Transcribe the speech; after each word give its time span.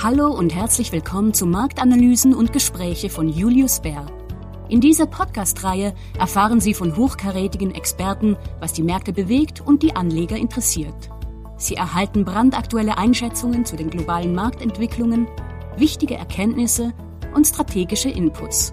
Hallo 0.00 0.28
und 0.28 0.54
herzlich 0.54 0.92
willkommen 0.92 1.34
zu 1.34 1.44
Marktanalysen 1.44 2.32
und 2.32 2.52
Gespräche 2.52 3.10
von 3.10 3.28
Julius 3.28 3.80
Bär. 3.80 4.06
In 4.68 4.80
dieser 4.80 5.06
Podcast-Reihe 5.06 5.92
erfahren 6.16 6.60
Sie 6.60 6.72
von 6.72 6.96
hochkarätigen 6.96 7.74
Experten, 7.74 8.36
was 8.60 8.72
die 8.72 8.84
Märkte 8.84 9.12
bewegt 9.12 9.60
und 9.60 9.82
die 9.82 9.96
Anleger 9.96 10.36
interessiert. 10.36 11.10
Sie 11.56 11.74
erhalten 11.74 12.24
brandaktuelle 12.24 12.96
Einschätzungen 12.96 13.64
zu 13.64 13.74
den 13.74 13.90
globalen 13.90 14.36
Marktentwicklungen, 14.36 15.26
wichtige 15.76 16.14
Erkenntnisse 16.14 16.92
und 17.34 17.48
strategische 17.48 18.08
Inputs. 18.08 18.70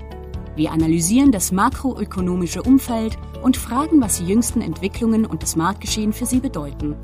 Wir 0.56 0.72
analysieren 0.72 1.32
das 1.32 1.52
makroökonomische 1.52 2.62
Umfeld 2.62 3.18
und 3.42 3.58
fragen, 3.58 4.00
was 4.00 4.20
die 4.20 4.28
jüngsten 4.28 4.62
Entwicklungen 4.62 5.26
und 5.26 5.42
das 5.42 5.56
Marktgeschehen 5.56 6.14
für 6.14 6.28
Sie 6.28 6.40
bedeuten. 6.40 6.96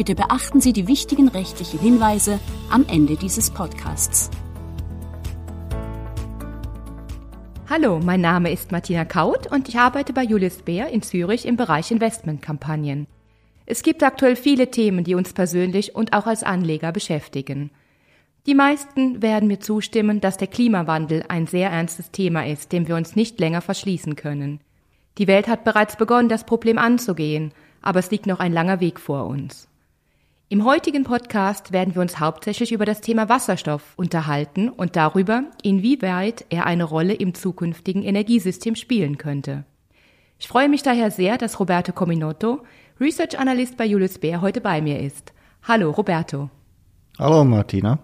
Bitte 0.00 0.14
beachten 0.14 0.62
Sie 0.62 0.72
die 0.72 0.88
wichtigen 0.88 1.28
rechtlichen 1.28 1.78
Hinweise 1.78 2.40
am 2.70 2.86
Ende 2.88 3.16
dieses 3.16 3.50
Podcasts. 3.50 4.30
Hallo, 7.68 8.00
mein 8.02 8.22
Name 8.22 8.50
ist 8.50 8.72
Martina 8.72 9.04
Kaut 9.04 9.52
und 9.52 9.68
ich 9.68 9.76
arbeite 9.76 10.14
bei 10.14 10.22
Julius 10.22 10.62
Bär 10.62 10.88
in 10.88 11.02
Zürich 11.02 11.44
im 11.44 11.58
Bereich 11.58 11.90
Investmentkampagnen. 11.90 13.08
Es 13.66 13.82
gibt 13.82 14.02
aktuell 14.02 14.36
viele 14.36 14.70
Themen, 14.70 15.04
die 15.04 15.14
uns 15.14 15.34
persönlich 15.34 15.94
und 15.94 16.14
auch 16.14 16.26
als 16.26 16.44
Anleger 16.44 16.92
beschäftigen. 16.92 17.70
Die 18.46 18.54
meisten 18.54 19.20
werden 19.20 19.48
mir 19.48 19.60
zustimmen, 19.60 20.22
dass 20.22 20.38
der 20.38 20.48
Klimawandel 20.48 21.26
ein 21.28 21.46
sehr 21.46 21.68
ernstes 21.68 22.10
Thema 22.10 22.46
ist, 22.46 22.72
dem 22.72 22.88
wir 22.88 22.96
uns 22.96 23.16
nicht 23.16 23.38
länger 23.38 23.60
verschließen 23.60 24.16
können. 24.16 24.60
Die 25.18 25.26
Welt 25.26 25.46
hat 25.46 25.64
bereits 25.64 25.96
begonnen, 25.96 26.30
das 26.30 26.46
Problem 26.46 26.78
anzugehen, 26.78 27.52
aber 27.82 27.98
es 27.98 28.10
liegt 28.10 28.26
noch 28.26 28.40
ein 28.40 28.54
langer 28.54 28.80
Weg 28.80 28.98
vor 28.98 29.26
uns. 29.26 29.69
Im 30.52 30.64
heutigen 30.64 31.04
Podcast 31.04 31.70
werden 31.70 31.94
wir 31.94 32.02
uns 32.02 32.18
hauptsächlich 32.18 32.72
über 32.72 32.84
das 32.84 33.00
Thema 33.00 33.28
Wasserstoff 33.28 33.92
unterhalten 33.94 34.68
und 34.68 34.96
darüber, 34.96 35.44
inwieweit 35.62 36.44
er 36.50 36.66
eine 36.66 36.82
Rolle 36.82 37.14
im 37.14 37.34
zukünftigen 37.34 38.02
Energiesystem 38.02 38.74
spielen 38.74 39.16
könnte. 39.16 39.64
Ich 40.40 40.48
freue 40.48 40.68
mich 40.68 40.82
daher 40.82 41.12
sehr, 41.12 41.38
dass 41.38 41.60
Roberto 41.60 41.92
Cominotto, 41.92 42.64
Research 43.00 43.38
Analyst 43.38 43.76
bei 43.76 43.84
Julius 43.84 44.18
Baer, 44.18 44.40
heute 44.40 44.60
bei 44.60 44.82
mir 44.82 44.98
ist. 44.98 45.32
Hallo, 45.68 45.92
Roberto. 45.92 46.50
Hallo, 47.16 47.44
Martina. 47.44 48.00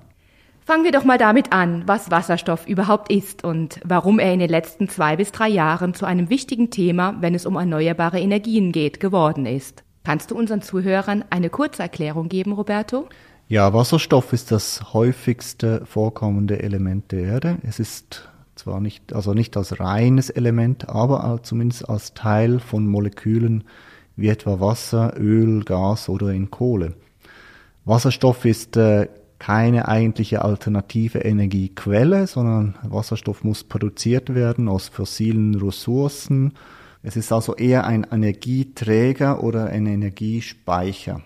Fangen 0.64 0.84
wir 0.84 0.92
doch 0.92 1.04
mal 1.04 1.18
damit 1.18 1.52
an, 1.52 1.82
was 1.86 2.12
Wasserstoff 2.12 2.68
überhaupt 2.68 3.10
ist 3.10 3.42
und 3.42 3.80
warum 3.84 4.20
er 4.20 4.32
in 4.32 4.38
den 4.38 4.50
letzten 4.50 4.88
zwei 4.88 5.16
bis 5.16 5.32
drei 5.32 5.48
Jahren 5.48 5.94
zu 5.94 6.06
einem 6.06 6.30
wichtigen 6.30 6.70
Thema, 6.70 7.16
wenn 7.20 7.34
es 7.34 7.44
um 7.44 7.56
erneuerbare 7.56 8.20
Energien 8.20 8.70
geht, 8.70 9.00
geworden 9.00 9.46
ist. 9.46 9.82
Kannst 10.06 10.30
du 10.30 10.38
unseren 10.38 10.62
Zuhörern 10.62 11.24
eine 11.30 11.50
kurze 11.50 11.82
Erklärung 11.82 12.28
geben, 12.28 12.52
Roberto? 12.52 13.08
Ja, 13.48 13.74
Wasserstoff 13.74 14.32
ist 14.32 14.52
das 14.52 14.92
häufigste 14.94 15.84
vorkommende 15.84 16.62
Element 16.62 17.10
der 17.10 17.22
Erde. 17.24 17.58
Es 17.66 17.80
ist 17.80 18.28
zwar 18.54 18.80
nicht, 18.80 19.12
also 19.12 19.34
nicht 19.34 19.56
als 19.56 19.80
reines 19.80 20.30
Element, 20.30 20.88
aber 20.88 21.40
zumindest 21.42 21.88
als 21.88 22.14
Teil 22.14 22.60
von 22.60 22.86
Molekülen 22.86 23.64
wie 24.14 24.28
etwa 24.28 24.60
Wasser, 24.60 25.14
Öl, 25.18 25.64
Gas 25.64 26.08
oder 26.08 26.28
in 26.28 26.52
Kohle. 26.52 26.92
Wasserstoff 27.84 28.44
ist 28.44 28.76
äh, 28.76 29.08
keine 29.40 29.88
eigentliche 29.88 30.44
alternative 30.44 31.18
Energiequelle, 31.18 32.28
sondern 32.28 32.76
Wasserstoff 32.84 33.42
muss 33.42 33.64
produziert 33.64 34.36
werden 34.36 34.68
aus 34.68 34.86
fossilen 34.86 35.56
Ressourcen 35.56 36.52
es 37.06 37.14
ist 37.14 37.30
also 37.30 37.54
eher 37.54 37.86
ein 37.86 38.04
Energieträger 38.10 39.40
oder 39.44 39.66
ein 39.66 39.86
Energiespeicher. 39.86 41.22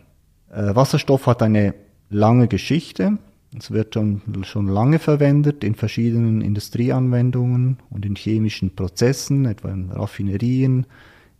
Äh, 0.53 0.75
Wasserstoff 0.75 1.27
hat 1.27 1.43
eine 1.43 1.75
lange 2.11 2.49
Geschichte. 2.49 3.17
Es 3.57 3.71
wird 3.71 3.95
schon, 3.95 4.21
schon 4.43 4.69
lange 4.69 4.99
verwendet 4.99 5.65
in 5.65 5.75
verschiedenen 5.75 6.43
Industrieanwendungen 6.43 7.79
und 7.89 8.05
in 8.05 8.15
chemischen 8.15 8.77
Prozessen, 8.77 9.47
etwa 9.47 9.71
in 9.71 9.91
Raffinerien, 9.91 10.85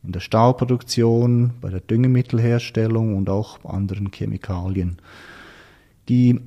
in 0.03 0.13
der 0.13 0.21
Stahlproduktion, 0.21 1.51
bei 1.61 1.69
der 1.69 1.81
Düngemittelherstellung 1.81 3.19
und 3.19 3.29
auch 3.29 3.63
anderen 3.67 4.11
Chemikalien. 4.11 4.97
Die 6.09 6.41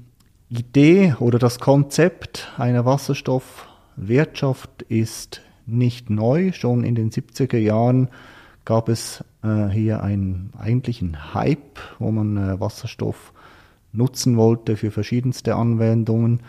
Idee 0.49 1.13
oder 1.19 1.37
das 1.37 1.59
Konzept 1.59 2.51
einer 2.57 2.85
Wasserstoffwirtschaft 2.85 4.81
ist 4.81 5.42
nicht 5.65 6.09
neu. 6.09 6.51
Schon 6.51 6.83
in 6.83 6.95
den 6.95 7.11
70er 7.11 7.57
Jahren 7.57 8.09
gab 8.65 8.89
es 8.89 9.23
äh, 9.43 9.67
hier 9.67 10.03
einen 10.03 10.51
eigentlichen 10.57 11.33
Hype, 11.33 11.79
wo 11.99 12.11
man 12.11 12.37
äh, 12.37 12.59
Wasserstoff 12.59 13.33
nutzen 13.91 14.37
wollte 14.37 14.77
für 14.77 14.91
verschiedenste 14.91 15.55
Anwendungen. 15.55 16.41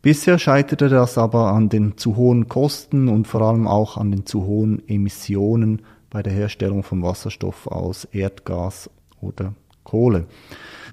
Bisher 0.00 0.38
scheiterte 0.38 0.88
das 0.88 1.18
aber 1.18 1.52
an 1.52 1.68
den 1.68 1.96
zu 1.96 2.16
hohen 2.16 2.48
Kosten 2.48 3.08
und 3.08 3.26
vor 3.26 3.42
allem 3.42 3.66
auch 3.66 3.96
an 3.96 4.10
den 4.10 4.26
zu 4.26 4.44
hohen 4.44 4.88
Emissionen 4.88 5.82
bei 6.10 6.22
der 6.22 6.32
Herstellung 6.32 6.82
von 6.82 7.02
Wasserstoff 7.02 7.66
aus 7.66 8.04
Erdgas 8.04 8.88
oder 9.20 9.54
Kohle. 9.82 10.26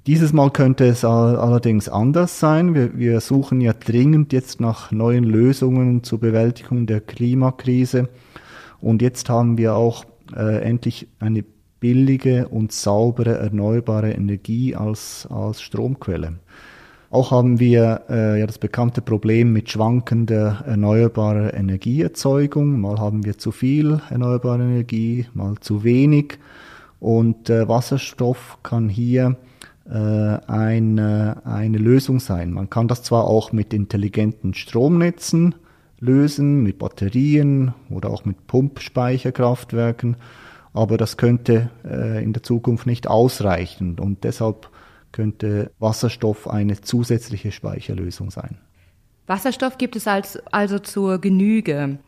Dieses 0.07 0.33
Mal 0.33 0.51
könnte 0.51 0.85
es 0.85 1.03
allerdings 1.03 1.89
anders 1.89 2.39
sein. 2.39 2.75
Wir, 2.75 2.95
wir, 2.95 3.21
suchen 3.21 3.59
ja 3.59 3.73
dringend 3.73 4.33
jetzt 4.33 4.61
nach 4.61 4.91
neuen 4.91 5.23
Lösungen 5.23 6.03
zur 6.03 6.19
Bewältigung 6.19 6.85
der 6.85 7.01
Klimakrise. 7.01 8.09
Und 8.79 9.01
jetzt 9.01 9.29
haben 9.29 9.57
wir 9.57 9.73
auch 9.73 10.05
äh, 10.35 10.61
endlich 10.61 11.07
eine 11.19 11.43
billige 11.79 12.47
und 12.49 12.71
saubere 12.71 13.39
erneuerbare 13.39 14.11
Energie 14.11 14.75
als, 14.75 15.27
als 15.31 15.63
Stromquelle. 15.63 16.35
Auch 17.09 17.31
haben 17.31 17.59
wir 17.59 18.01
äh, 18.07 18.39
ja 18.39 18.45
das 18.45 18.59
bekannte 18.59 19.01
Problem 19.01 19.53
mit 19.53 19.72
schwankender 19.72 20.63
erneuerbarer 20.67 21.55
Energieerzeugung. 21.55 22.79
Mal 22.79 22.99
haben 22.99 23.25
wir 23.25 23.39
zu 23.39 23.51
viel 23.51 23.99
erneuerbare 24.11 24.61
Energie, 24.61 25.25
mal 25.33 25.55
zu 25.61 25.83
wenig. 25.83 26.37
Und 26.99 27.49
äh, 27.49 27.67
Wasserstoff 27.67 28.59
kann 28.61 28.87
hier 28.87 29.37
eine, 29.88 31.41
eine 31.46 31.78
Lösung 31.78 32.19
sein. 32.19 32.51
Man 32.51 32.72
kann 32.72 32.88
das 32.88 33.03
zwar 33.03 33.25
auch 33.25 33.51
mit 33.51 33.72
intelligenten 33.72 34.56
Stromnetzen 34.56 35.53
lösen, 36.00 36.63
mit 36.63 36.79
Batterien 36.79 37.73
oder 37.90 38.09
auch 38.09 38.25
mit 38.25 38.47
Pumpspeicherkraftwerken, 38.47 40.18
aber 40.73 40.97
das 40.97 41.18
könnte 41.18 41.69
äh, 41.85 42.23
in 42.23 42.34
der 42.34 42.44
Zukunft 42.44 42.85
nicht 42.85 43.07
ausreichen 43.07 44.00
und 44.00 44.23
deshalb 44.23 44.69
könnte 45.12 45.72
Wasserstoff 45.79 46.50
eine 46.50 46.81
zusätzliche 46.81 47.52
Speicherlösung 47.52 48.31
sein. 48.31 48.57
Wasserstoff 49.28 49.78
gibt 49.78 49.96
es 49.96 50.07
als, 50.07 50.38
also 50.52 50.79
zur 50.79 51.19
Genüge. 51.19 52.00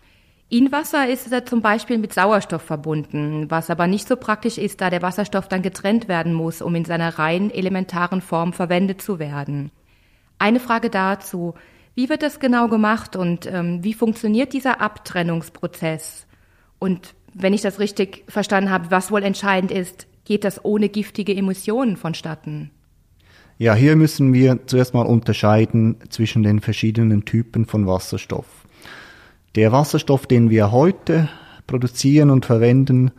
In 0.50 0.72
Wasser 0.72 1.10
ist 1.10 1.30
er 1.30 1.46
zum 1.46 1.62
Beispiel 1.62 1.98
mit 1.98 2.14
Sauerstoff 2.14 2.62
verbunden, 2.62 3.52
was 3.52 3.70
aber 3.70 3.86
nicht 3.86 4.08
so 4.08 4.16
praktisch 4.16 4.58
ist, 4.58 4.80
da 4.80 4.90
der 4.90 5.02
Wasserstoff 5.02 5.50
dann 5.50 5.62
getrennt 5.62 6.08
werden 6.08 6.34
muss, 6.34 6.62
um 6.62 6.74
in 6.74 6.86
seiner 6.86 7.20
rein 7.20 7.52
elementaren 7.52 8.22
Form 8.22 8.54
verwendet 8.54 9.02
zu 9.02 9.20
werden. 9.20 9.72
Eine 10.40 10.62
Frage 10.62 10.90
dazu. 10.90 11.56
Wie 11.96 12.08
wird 12.08 12.22
das 12.24 12.40
genau 12.40 12.70
gemacht 12.70 13.18
und 13.18 13.46
ähm, 13.46 13.84
wie 13.84 13.94
funktioniert 13.94 14.54
dieser 14.54 14.80
Abtrennungsprozess? 14.80 16.28
Und 16.80 17.14
wenn 17.34 17.54
ich 17.54 17.62
das 17.62 17.80
richtig 17.80 18.24
verstanden 18.30 18.70
habe, 18.70 18.90
was 18.90 19.12
wohl 19.12 19.24
entscheidend 19.24 19.72
ist, 19.72 20.08
geht 20.24 20.46
das 20.46 20.64
ohne 20.64 20.88
giftige 20.88 21.36
Emissionen 21.36 21.98
vonstatten? 21.98 22.72
Ja, 23.58 23.74
hier 23.74 23.96
müssen 23.96 24.34
wir 24.34 24.60
zuerst 24.68 24.94
mal 24.94 25.06
unterscheiden 25.06 25.98
zwischen 26.10 26.44
den 26.44 26.62
verschiedenen 26.62 27.26
Typen 27.26 27.66
von 27.66 27.88
Wasserstoff. 27.88 28.67
Der 29.58 29.72
Wasserstoff, 29.72 30.28
den 30.28 30.52
wir 30.52 30.72
heute 30.72 31.30
produzieren 31.66 32.30
und 32.30 32.46
verwenden, 32.46 33.10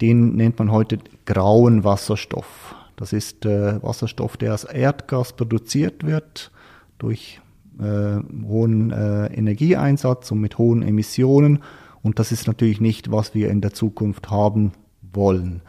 den 0.00 0.34
nennt 0.34 0.58
man 0.58 0.72
heute 0.72 0.98
grauen 1.24 1.84
Wasserstoff. 1.84 2.74
Das 2.96 3.12
ist 3.12 3.46
äh, 3.46 3.80
Wasserstoff, 3.80 4.36
der 4.36 4.54
aus 4.54 4.64
Erdgas 4.64 5.34
produziert 5.34 6.04
wird 6.04 6.50
durch 6.98 7.40
äh, 7.78 8.16
hohen 8.44 8.90
äh, 8.90 9.26
Energieeinsatz 9.26 10.32
und 10.32 10.40
mit 10.40 10.58
hohen 10.58 10.82
Emissionen. 10.82 11.60
Und 12.02 12.18
das 12.18 12.32
ist 12.32 12.48
natürlich 12.48 12.80
nicht, 12.80 13.12
was 13.12 13.36
wir 13.36 13.48
in 13.48 13.60
der 13.60 13.72
Zukunft 13.72 14.32
haben 14.32 14.72
wollen. 15.12 15.62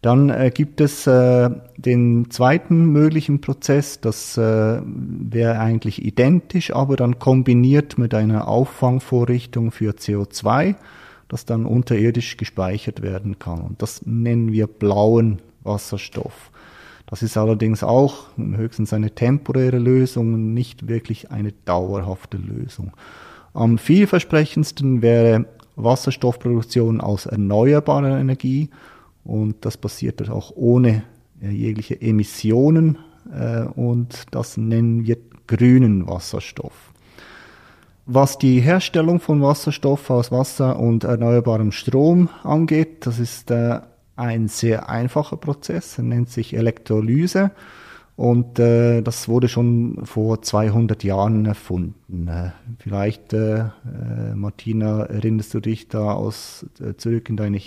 Dann 0.00 0.30
äh, 0.30 0.52
gibt 0.54 0.80
es 0.80 1.06
äh, 1.08 1.50
den 1.76 2.30
zweiten 2.30 2.86
möglichen 2.86 3.40
Prozess, 3.40 4.00
das 4.00 4.38
äh, 4.38 4.80
wäre 4.84 5.58
eigentlich 5.58 6.04
identisch, 6.04 6.72
aber 6.72 6.96
dann 6.96 7.18
kombiniert 7.18 7.98
mit 7.98 8.14
einer 8.14 8.46
Auffangvorrichtung 8.46 9.72
für 9.72 9.92
CO2, 9.92 10.76
das 11.26 11.46
dann 11.46 11.66
unterirdisch 11.66 12.36
gespeichert 12.36 13.02
werden 13.02 13.40
kann. 13.40 13.60
Und 13.60 13.82
das 13.82 14.06
nennen 14.06 14.52
wir 14.52 14.68
blauen 14.68 15.38
Wasserstoff. 15.64 16.52
Das 17.06 17.22
ist 17.22 17.36
allerdings 17.36 17.82
auch 17.82 18.26
höchstens 18.36 18.92
eine 18.92 19.14
temporäre 19.14 19.78
Lösung, 19.78 20.54
nicht 20.54 20.88
wirklich 20.88 21.30
eine 21.32 21.52
dauerhafte 21.64 22.36
Lösung. 22.36 22.92
Am 23.54 23.78
vielversprechendsten 23.78 25.02
wäre 25.02 25.46
Wasserstoffproduktion 25.74 27.00
aus 27.00 27.26
erneuerbarer 27.26 28.18
Energie 28.18 28.68
und 29.28 29.66
das 29.66 29.76
passiert 29.76 30.28
auch 30.30 30.52
ohne 30.56 31.02
äh, 31.42 31.50
jegliche 31.50 32.00
Emissionen 32.00 32.98
äh, 33.30 33.62
und 33.62 34.24
das 34.30 34.56
nennen 34.56 35.06
wir 35.06 35.18
grünen 35.46 36.08
Wasserstoff. 36.08 36.92
Was 38.06 38.38
die 38.38 38.60
Herstellung 38.60 39.20
von 39.20 39.42
Wasserstoff 39.42 40.08
aus 40.08 40.32
Wasser 40.32 40.78
und 40.78 41.04
erneuerbarem 41.04 41.72
Strom 41.72 42.30
angeht, 42.42 43.04
das 43.06 43.18
ist 43.18 43.50
äh, 43.50 43.80
ein 44.16 44.48
sehr 44.48 44.88
einfacher 44.88 45.36
Prozess, 45.36 45.98
er 45.98 46.04
nennt 46.04 46.30
sich 46.30 46.56
Elektrolyse 46.56 47.50
und 48.16 48.58
das 48.58 49.28
wurde 49.28 49.46
schon 49.46 50.00
vor 50.04 50.42
200 50.42 51.04
Jahren 51.04 51.46
erfunden. 51.46 52.28
Vielleicht, 52.80 53.32
Martina, 54.34 55.04
erinnerst 55.04 55.54
du 55.54 55.60
dich 55.60 55.86
da 55.86 56.14
aus, 56.14 56.66
zurück 56.96 57.30
in 57.30 57.36
deine 57.36 57.58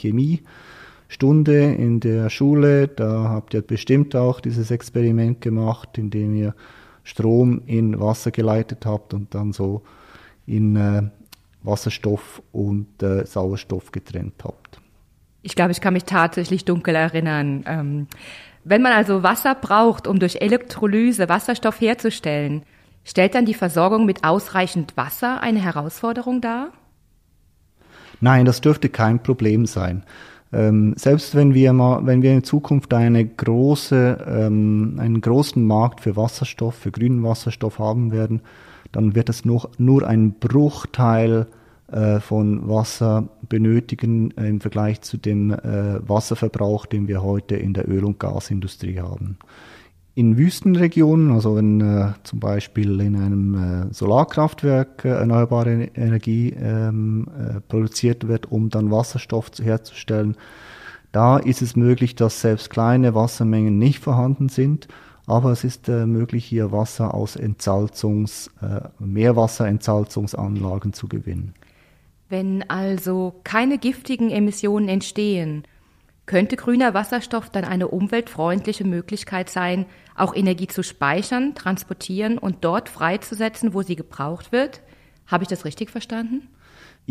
Chemiestunde 1.12 1.74
in 1.74 2.00
der 2.00 2.30
Schule? 2.30 2.88
Da 2.88 3.30
habt 3.30 3.54
ihr 3.54 3.62
bestimmt 3.62 4.16
auch 4.16 4.40
dieses 4.40 4.72
Experiment 4.72 5.42
gemacht, 5.42 5.98
in 5.98 6.10
dem 6.10 6.36
ihr 6.36 6.56
Strom 7.04 7.62
in 7.66 8.00
Wasser 8.00 8.32
geleitet 8.32 8.86
habt 8.86 9.14
und 9.14 9.34
dann 9.36 9.52
so 9.52 9.82
in 10.46 10.76
äh, 10.76 11.04
Wasserstoff 11.64 12.42
und 12.52 13.04
äh, 13.04 13.26
Sauerstoff 13.26 13.92
getrennt 13.92 14.44
habt. 14.44 14.80
Ich 15.42 15.56
glaube, 15.56 15.72
ich 15.72 15.82
kann 15.82 15.94
mich 15.94 16.06
tatsächlich 16.06 16.66
dunkel 16.66 16.96
erinnern. 16.96 17.64
Ähm 17.68 18.08
wenn 18.64 18.84
man 18.84 18.92
also 18.92 19.24
Wasser 19.24 19.56
braucht, 19.56 20.06
um 20.06 20.20
durch 20.20 20.40
Elektrolyse 20.40 21.28
Wasserstoff 21.28 21.82
herzustellen, 21.82 22.62
stellt 23.04 23.34
dann 23.34 23.48
die 23.48 23.56
Versorgung 23.56 24.06
mit 24.06 24.24
ausreichend 24.24 24.96
Wasser 24.96 25.42
eine 25.42 25.60
Herausforderung 25.60 26.42
dar? 26.42 26.72
Nein, 28.20 28.46
das 28.46 28.62
dürfte 28.62 28.90
kein 28.90 29.24
Problem 29.24 29.66
sein. 29.66 30.04
Ähm, 30.54 30.94
selbst 30.98 31.36
wenn 31.36 31.54
wir 31.54 31.72
mal, 31.74 32.06
wenn 32.06 32.22
wir 32.22 32.34
in 32.34 32.44
Zukunft 32.44 32.94
eine 32.94 33.26
große, 33.26 34.26
ähm, 34.28 34.98
einen 35.00 35.22
großen 35.22 35.64
Markt 35.64 36.02
für 36.02 36.16
Wasserstoff, 36.18 36.76
für 36.76 36.92
grünen 36.92 37.24
Wasserstoff 37.24 37.80
haben 37.80 38.12
werden, 38.12 38.42
dann 38.92 39.16
wird 39.16 39.30
es 39.30 39.46
nur, 39.46 39.70
nur 39.78 40.06
ein 40.06 40.34
Bruchteil 40.34 41.48
äh, 41.92 42.20
von 42.20 42.68
Wasser 42.68 43.30
benötigen 43.48 44.32
äh, 44.38 44.48
im 44.48 44.60
Vergleich 44.62 45.02
zu 45.02 45.18
dem 45.18 45.52
äh, 45.52 46.08
Wasserverbrauch, 46.08 46.86
den 46.86 47.08
wir 47.08 47.24
heute 47.24 47.56
in 47.56 47.74
der 47.74 47.88
Öl- 47.90 48.06
und 48.06 48.20
Gasindustrie 48.20 49.00
haben. 49.00 49.38
In 50.14 50.38
Wüstenregionen, 50.38 51.32
also 51.32 51.56
wenn 51.56 51.80
äh, 51.80 52.12
zum 52.24 52.42
Beispiel 52.42 53.00
in 53.00 53.16
einem 53.16 53.56
äh, 53.90 53.94
Solarkraftwerk 53.94 55.06
äh, 55.06 55.10
erneuerbare 55.10 55.90
Energie 55.96 56.50
ähm, 56.50 57.28
produziert 57.70 58.28
wird, 58.28 58.52
um 58.52 58.70
dann 58.70 58.92
Wasserstoff 58.92 59.52
herzustellen, 59.62 60.36
da 61.14 61.38
ist 61.38 61.62
es 61.62 61.78
möglich, 61.78 62.16
dass 62.16 62.42
selbst 62.42 62.70
kleine 62.70 63.16
Wassermengen 63.16 63.78
nicht 63.78 64.00
vorhanden 64.00 64.50
sind, 64.50 64.90
aber 65.28 65.52
es 65.52 65.64
ist 65.64 65.88
möglich, 65.88 66.46
hier 66.46 66.72
Wasser 66.72 67.14
aus 67.14 67.36
Entsalzungs, 67.36 68.50
Meerwasserentsalzungsanlagen 69.00 70.94
zu 70.94 71.08
gewinnen. 71.08 71.54
Wenn 72.30 72.64
also 72.70 73.36
keine 73.44 73.78
giftigen 73.78 74.30
Emissionen 74.30 74.88
entstehen, 74.88 75.64
könnte 76.26 76.56
grüner 76.56 76.94
Wasserstoff 76.94 77.50
dann 77.50 77.66
eine 77.66 77.88
umweltfreundliche 77.88 78.84
Möglichkeit 78.84 79.50
sein, 79.50 79.86
auch 80.16 80.36
Energie 80.36 80.68
zu 80.68 80.84
speichern, 80.84 81.56
transportieren 81.56 82.38
und 82.38 82.64
dort 82.64 82.90
freizusetzen, 82.90 83.74
wo 83.74 83.82
sie 83.82 83.96
gebraucht 83.96 84.52
wird? 84.52 84.82
Habe 85.28 85.44
ich 85.44 85.50
das 85.50 85.66
richtig 85.66 85.90
verstanden? 85.90 86.48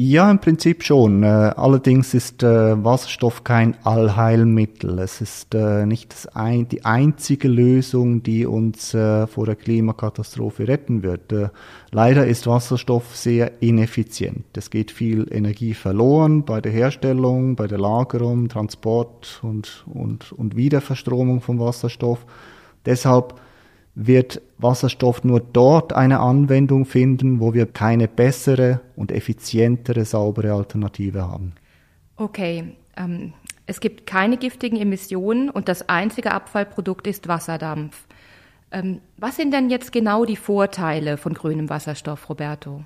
Ja, 0.03 0.31
im 0.31 0.39
Prinzip 0.39 0.83
schon. 0.83 1.23
Äh, 1.25 1.27
allerdings 1.27 2.15
ist 2.15 2.43
äh, 2.43 2.83
Wasserstoff 2.83 3.45
kein 3.45 3.77
Allheilmittel. 3.85 4.99
Es 4.99 5.21
ist 5.21 5.55
äh, 5.55 5.85
nicht 5.85 6.15
ein, 6.33 6.67
die 6.67 6.87
einzige 6.87 7.49
Lösung, 7.49 8.23
die 8.23 8.47
uns 8.47 8.93
vor 8.93 9.45
der 9.45 9.57
Klimakatastrophe 9.57 10.67
retten 10.67 11.03
wird. 11.03 11.35
Leider 11.91 12.27
ist 12.27 12.47
Wasserstoff 12.47 13.15
sehr 13.15 13.61
ineffizient. 13.61 14.47
Es 14.57 14.71
geht 14.71 14.91
viel 14.91 15.27
Energie 15.31 15.75
verloren 15.75 16.47
bei 16.47 16.63
der 16.63 16.73
Herstellung, 16.73 17.55
bei 17.55 17.67
der 17.67 17.79
Lagerung, 17.79 18.49
Transport 18.49 19.41
und, 19.43 19.85
und, 19.87 20.33
und 20.33 20.57
Wiederverstromung 20.57 21.43
von 21.43 21.61
Wasserstoff. 21.61 22.25
Deshalb 22.87 23.35
wird 24.07 24.41
Wasserstoff 24.57 25.25
nur 25.25 25.41
dort 25.41 25.93
eine 25.93 26.21
Anwendung 26.21 26.87
finden, 26.87 27.39
wo 27.39 27.53
wir 27.53 27.67
keine 27.67 28.09
bessere 28.09 28.81
und 28.97 29.13
effizientere, 29.13 30.05
saubere 30.05 30.53
Alternative 30.53 31.29
haben. 31.29 31.53
Okay, 32.17 32.77
ähm, 32.97 33.35
es 33.67 33.81
gibt 33.81 34.07
keine 34.07 34.39
giftigen 34.39 34.79
Emissionen 34.79 35.51
und 35.51 35.69
das 35.69 35.89
einzige 35.89 36.33
Abfallprodukt 36.33 37.07
ist 37.07 37.29
Wasserdampf. 37.29 38.07
Ähm, 38.73 39.01
was 39.19 39.37
sind 39.37 39.53
denn 39.53 39.69
jetzt 39.69 39.93
genau 39.93 40.25
die 40.25 40.37
Vorteile 40.37 41.17
von 41.17 41.35
grünem 41.35 41.69
Wasserstoff, 41.69 42.29
Roberto? 42.29 42.85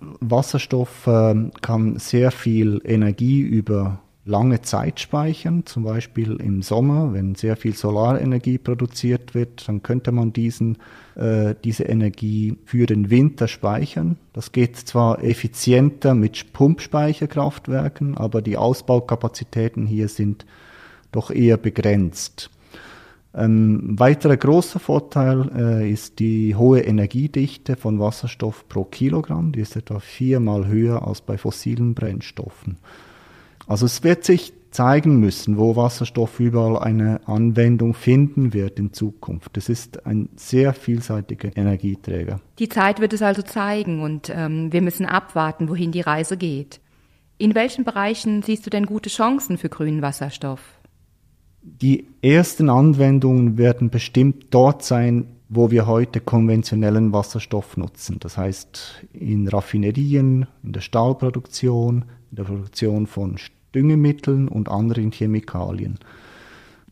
Wasserstoff 0.00 1.06
äh, 1.06 1.50
kann 1.62 1.98
sehr 1.98 2.30
viel 2.30 2.80
Energie 2.84 3.40
über 3.40 4.00
lange 4.28 4.60
Zeit 4.60 5.00
speichern, 5.00 5.64
zum 5.64 5.84
Beispiel 5.84 6.36
im 6.36 6.60
Sommer, 6.62 7.14
wenn 7.14 7.34
sehr 7.34 7.56
viel 7.56 7.74
Solarenergie 7.74 8.58
produziert 8.58 9.34
wird, 9.34 9.66
dann 9.66 9.82
könnte 9.82 10.12
man 10.12 10.32
diesen, 10.32 10.76
äh, 11.16 11.54
diese 11.64 11.84
Energie 11.84 12.58
für 12.64 12.86
den 12.86 13.10
Winter 13.10 13.48
speichern. 13.48 14.18
Das 14.34 14.52
geht 14.52 14.76
zwar 14.76 15.24
effizienter 15.24 16.14
mit 16.14 16.52
Pumpspeicherkraftwerken, 16.52 18.16
aber 18.16 18.42
die 18.42 18.58
Ausbaukapazitäten 18.58 19.86
hier 19.86 20.08
sind 20.08 20.44
doch 21.10 21.30
eher 21.30 21.56
begrenzt. 21.56 22.50
Ein 23.32 23.98
weiterer 23.98 24.36
großer 24.36 24.78
Vorteil 24.78 25.50
äh, 25.56 25.90
ist 25.90 26.18
die 26.18 26.54
hohe 26.54 26.80
Energiedichte 26.80 27.76
von 27.76 27.98
Wasserstoff 27.98 28.68
pro 28.68 28.84
Kilogramm. 28.84 29.52
Die 29.52 29.60
ist 29.60 29.76
etwa 29.76 30.00
viermal 30.00 30.66
höher 30.66 31.06
als 31.06 31.20
bei 31.20 31.38
fossilen 31.38 31.94
Brennstoffen. 31.94 32.76
Also 33.68 33.86
es 33.86 34.02
wird 34.02 34.24
sich 34.24 34.54
zeigen 34.70 35.20
müssen, 35.20 35.58
wo 35.58 35.76
Wasserstoff 35.76 36.40
überall 36.40 36.78
eine 36.78 37.26
Anwendung 37.26 37.94
finden 37.94 38.52
wird 38.52 38.78
in 38.78 38.92
Zukunft. 38.92 39.56
Es 39.56 39.68
ist 39.68 40.06
ein 40.06 40.28
sehr 40.36 40.74
vielseitiger 40.74 41.56
Energieträger. 41.56 42.40
Die 42.58 42.68
Zeit 42.68 43.00
wird 43.00 43.12
es 43.12 43.22
also 43.22 43.42
zeigen 43.42 44.02
und 44.02 44.30
ähm, 44.34 44.72
wir 44.72 44.82
müssen 44.82 45.06
abwarten, 45.06 45.68
wohin 45.68 45.92
die 45.92 46.00
Reise 46.00 46.36
geht. 46.36 46.80
In 47.38 47.54
welchen 47.54 47.84
Bereichen 47.84 48.42
siehst 48.42 48.66
du 48.66 48.70
denn 48.70 48.86
gute 48.86 49.10
Chancen 49.10 49.58
für 49.58 49.68
grünen 49.68 50.02
Wasserstoff? 50.02 50.60
Die 51.62 52.08
ersten 52.22 52.70
Anwendungen 52.70 53.58
werden 53.58 53.90
bestimmt 53.90 54.46
dort 54.50 54.82
sein, 54.82 55.26
wo 55.48 55.70
wir 55.70 55.86
heute 55.86 56.20
konventionellen 56.20 57.12
Wasserstoff 57.12 57.76
nutzen. 57.76 58.16
Das 58.20 58.36
heißt 58.36 59.06
in 59.12 59.48
Raffinerien, 59.48 60.46
in 60.62 60.72
der 60.72 60.80
Stahlproduktion, 60.80 62.04
in 62.30 62.36
der 62.36 62.44
Produktion 62.44 63.06
von 63.06 63.38
Düngemitteln 63.74 64.48
und 64.48 64.68
anderen 64.68 65.12
Chemikalien. 65.12 65.98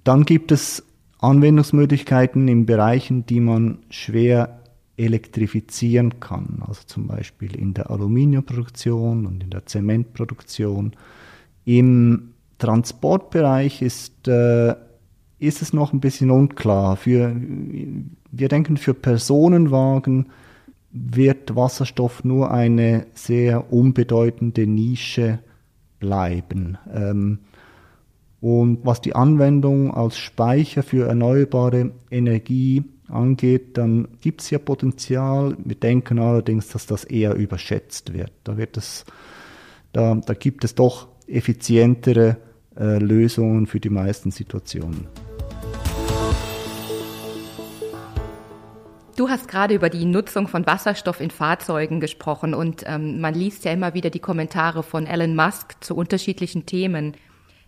Dann 0.05 0.25
gibt 0.25 0.53
es 0.53 0.85
Anwendungsmöglichkeiten 1.19 2.47
in 2.49 2.67
Bereichen, 2.67 3.27
die 3.27 3.41
man 3.41 3.79
schwer 3.91 4.61
elektrifizieren 4.97 6.21
kann, 6.21 6.63
also 6.67 6.83
zum 6.87 7.07
Beispiel 7.07 7.55
in 7.57 7.75
der 7.75 7.91
Aluminiumproduktion 7.91 9.27
und 9.27 9.43
in 9.43 9.51
der 9.51 9.67
Zementproduktion. 9.67 10.93
Im 11.65 12.35
Transportbereich 12.59 13.83
ist, 13.83 14.29
äh, 14.29 14.75
ist 15.39 15.61
es 15.61 15.73
noch 15.73 15.93
ein 15.93 16.01
bisschen 16.01 16.31
unklar. 16.31 16.97
Für, 16.97 17.35
wir 18.31 18.49
denken, 18.49 18.77
für 18.77 18.95
Personenwagen 18.95 20.27
wird 20.93 21.55
Wasserstoff 21.55 22.25
nur 22.25 22.51
eine 22.51 23.07
sehr 23.13 23.71
unbedeutende 23.73 24.67
Nische 24.67 25.41
bleiben. 25.99 26.79
Ähm, 26.93 27.39
und 28.41 28.85
was 28.85 29.01
die 29.01 29.15
Anwendung 29.15 29.93
als 29.93 30.19
Speicher 30.19 30.83
für 30.83 31.09
erneuerbare 31.09 31.93
Energie 32.11 32.85
angeht, 33.09 33.79
dann 33.79 34.09
gibt 34.21 34.43
es 34.43 34.51
ja 34.51 34.59
Potenzial. 34.59 35.57
Wir 35.65 35.77
denken 35.77 36.19
allerdings, 36.19 36.69
dass 36.69 36.87
das 36.87 37.05
eher 37.05 37.35
überschätzt 37.35 38.13
wird. 38.13 38.33
Da, 38.45 38.57
wird 38.57 38.77
es, 38.77 39.05
da, 39.93 40.15
da 40.15 40.35
gibt 40.35 40.65
es 40.65 40.75
doch 40.75 41.09
effizientere 41.27 42.37
äh, 42.79 42.99
Lösungen 42.99 43.67
für 43.67 43.81
die 43.81 43.91
meisten 43.91 44.31
Situationen. 44.31 45.09
Du 49.17 49.31
hast 49.31 49.49
gerade 49.49 49.75
über 49.75 49.89
die 49.89 50.05
Nutzung 50.05 50.47
von 50.47 50.67
Wasserstoff 50.67 51.23
in 51.23 51.31
Fahrzeugen 51.31 52.01
gesprochen 52.01 52.53
und 52.53 52.83
ähm, 52.85 53.19
man 53.19 53.33
liest 53.33 53.65
ja 53.65 53.73
immer 53.73 53.95
wieder 53.95 54.11
die 54.11 54.21
Kommentare 54.21 54.83
von 54.83 55.07
Elon 55.07 55.35
Musk 55.35 55.83
zu 55.83 55.97
unterschiedlichen 55.97 56.67
Themen. 56.67 57.15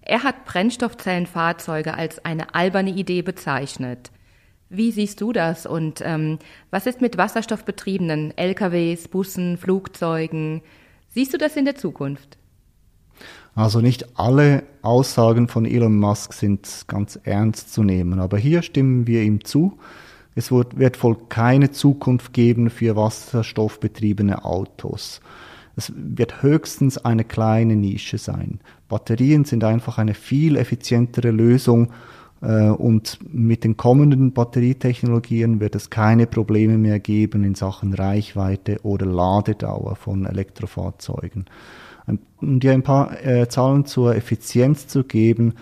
Er 0.02 0.25
hat 0.25 0.45
Brennstoffzellenfahrzeuge 0.45 1.95
als 1.95 2.23
eine 2.23 2.55
alberne 2.55 2.90
Idee 2.90 3.23
bezeichnet. 3.23 4.11
Wie 4.69 4.93
siehst 4.93 5.23
du 5.23 5.33
das 5.33 5.64
und 5.64 6.02
ähm, 6.05 6.38
was 6.71 6.85
ist 6.85 7.00
mit 7.00 7.17
wasserstoffbetriebenen 7.17 8.37
LKWs, 8.37 9.09
Bussen, 9.09 9.57
Flugzeugen? 9.57 10.61
Siehst 11.09 11.33
du 11.33 11.38
das 11.38 11.57
in 11.57 11.64
der 11.64 11.76
Zukunft? 11.76 12.37
Also 13.55 13.81
nicht 13.81 14.19
alle 14.19 14.64
Aussagen 14.83 15.49
von 15.49 15.64
Elon 15.64 15.97
Musk 15.97 16.35
sind 16.35 16.85
ganz 16.88 17.19
ernst 17.25 17.73
zu 17.73 17.83
nehmen, 17.83 18.21
aber 18.21 18.37
hier 18.37 18.61
stimmen 18.61 19.07
wir 19.07 19.23
ihm 19.23 19.45
zu. 19.47 19.78
Es 20.38 20.52
wird, 20.52 20.78
wird 20.78 21.02
wohl 21.02 21.16
keine 21.28 21.73
Zukunft 21.73 22.33
geben 22.33 22.71
für 22.71 22.95
wasserstoffbetriebene 22.95 24.45
Autos. 24.45 25.21
Es 25.75 25.92
wird 25.97 26.45
höchstens 26.45 26.97
eine 26.97 27.25
kleine 27.25 27.75
Nische 27.75 28.18
sein. 28.18 28.61
Batterien 28.88 29.45
sind 29.45 29.64
einfach 29.64 29.99
eine 29.99 30.14
viel 30.14 30.54
effizientere 30.54 31.33
Lösung 31.33 31.90
äh, 32.40 32.68
und 32.68 33.18
mit 33.28 33.64
den 33.64 33.76
kommenden 33.76 34.33
Batterietechnologien 34.33 35.59
wird 35.59 35.75
es 35.75 35.90
keine 35.90 36.28
Probleme 36.28 36.78
mehr 36.78 37.00
geben 37.00 37.42
in 37.42 37.57
Sachen 37.57 37.92
Reichweite 37.92 38.78
oder 38.85 39.07
Ladedauer 39.07 39.97
von 39.97 40.25
Elektrofahrzeugen. 40.25 41.47
Um 42.40 42.61
dir 42.61 42.75
ein 42.75 42.85
paar 42.85 43.26
äh, 43.26 43.49
Zahlen 43.49 43.87
zur 43.87 44.14
Effizienz 44.14 44.87
zu 44.87 45.02
geben, 45.02 45.54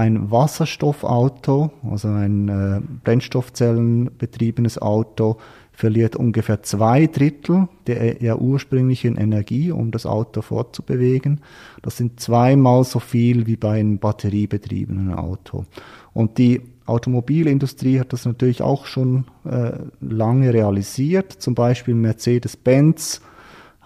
ein 0.00 0.30
Wasserstoffauto, 0.30 1.70
also 1.90 2.08
ein 2.08 2.48
äh, 2.48 2.80
Brennstoffzellenbetriebenes 3.04 4.80
Auto, 4.80 5.36
verliert 5.72 6.16
ungefähr 6.16 6.62
zwei 6.62 7.06
Drittel 7.06 7.68
der, 7.86 8.14
der 8.14 8.40
ursprünglichen 8.40 9.16
Energie, 9.16 9.70
um 9.70 9.90
das 9.90 10.06
Auto 10.06 10.42
fortzubewegen. 10.42 11.40
Das 11.82 11.96
sind 11.96 12.18
zweimal 12.20 12.84
so 12.84 12.98
viel 12.98 13.46
wie 13.46 13.56
bei 13.56 13.80
einem 13.80 13.98
batteriebetriebenen 13.98 15.14
Auto. 15.14 15.64
Und 16.12 16.38
die 16.38 16.62
Automobilindustrie 16.86 18.00
hat 18.00 18.12
das 18.12 18.24
natürlich 18.24 18.62
auch 18.62 18.86
schon 18.86 19.26
äh, 19.44 19.72
lange 20.00 20.52
realisiert. 20.52 21.32
Zum 21.32 21.54
Beispiel 21.54 21.94
Mercedes-Benz 21.94 23.20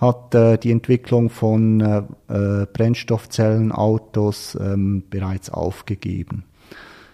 hat 0.04 0.34
äh, 0.34 0.58
die 0.58 0.70
Entwicklung 0.70 1.30
von 1.30 1.80
äh, 1.80 2.02
äh 2.28 2.66
Brennstoffzellenautos 2.73 4.58
ähm, 4.61 5.04
bereits 5.08 5.50
aufgegeben. 5.50 6.44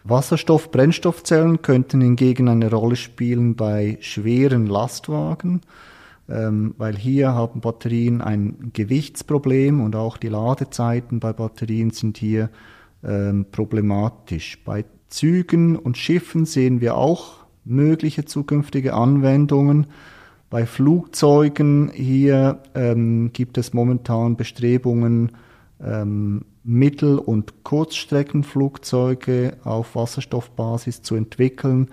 Wasserstoff-Brennstoffzellen 0.04 1.62
könnten 1.62 2.00
hingegen 2.00 2.48
eine 2.48 2.70
Rolle 2.70 2.96
spielen 2.96 3.54
bei 3.54 3.98
schweren 4.00 4.66
Lastwagen, 4.66 5.60
ähm, 6.28 6.74
weil 6.78 6.96
hier 6.96 7.34
haben 7.34 7.60
Batterien 7.60 8.20
ein 8.22 8.70
Gewichtsproblem 8.72 9.80
und 9.80 9.96
auch 9.96 10.16
die 10.16 10.28
Ladezeiten 10.28 11.20
bei 11.20 11.32
Batterien 11.32 11.90
sind 11.90 12.18
hier 12.18 12.50
ähm, 13.04 13.46
problematisch. 13.50 14.58
Bei 14.64 14.84
Zügen 15.08 15.76
und 15.76 15.98
Schiffen 15.98 16.46
sehen 16.46 16.80
wir 16.80 16.96
auch 16.96 17.40
mögliche 17.64 18.24
zukünftige 18.24 18.94
Anwendungen. 18.94 19.86
Bei 20.50 20.66
Flugzeugen 20.66 21.92
hier 21.94 22.58
ähm, 22.74 23.30
gibt 23.32 23.56
es 23.56 23.72
momentan 23.72 24.36
Bestrebungen, 24.36 25.30
ähm, 25.80 26.44
Mittel- 26.64 27.18
und 27.18 27.62
Kurzstreckenflugzeuge 27.62 29.58
auf 29.62 29.94
Wasserstoffbasis 29.94 31.02
zu 31.02 31.14
entwickeln. 31.14 31.90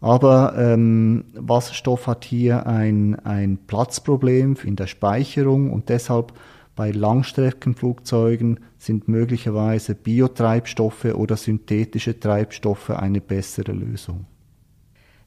Aber 0.00 0.54
ähm, 0.56 1.24
Wasserstoff 1.34 2.06
hat 2.06 2.24
hier 2.24 2.68
ein, 2.68 3.18
ein 3.24 3.58
Platzproblem 3.66 4.56
in 4.62 4.76
der 4.76 4.86
Speicherung 4.86 5.72
und 5.72 5.88
deshalb 5.88 6.32
bei 6.76 6.92
Langstreckenflugzeugen 6.92 8.60
sind 8.78 9.08
möglicherweise 9.08 9.96
Biotreibstoffe 9.96 11.06
oder 11.06 11.36
synthetische 11.36 12.20
Treibstoffe 12.20 12.90
eine 12.90 13.20
bessere 13.20 13.72
Lösung. 13.72 14.26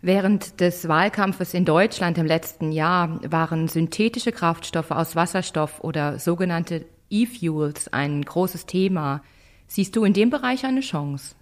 Während 0.07 0.61
des 0.61 0.87
Wahlkampfes 0.87 1.53
in 1.53 1.65
Deutschland 1.65 2.17
im 2.17 2.25
letzten 2.25 2.71
Jahr 2.71 3.19
waren 3.29 3.67
synthetische 3.67 4.31
Kraftstoffe 4.31 4.91
aus 4.91 5.17
Wasserstoff 5.17 5.81
oder 5.81 6.17
sogenannte 6.17 6.85
E-Fuels 7.09 7.91
ein 7.91 8.21
großes 8.21 8.67
Thema. 8.67 9.21
Siehst 9.67 9.97
du 9.97 10.05
in 10.05 10.13
dem 10.13 10.29
Bereich 10.29 10.63
eine 10.63 10.79
Chance? 10.79 11.35